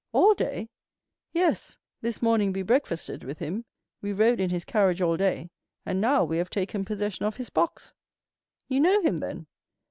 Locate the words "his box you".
7.37-8.79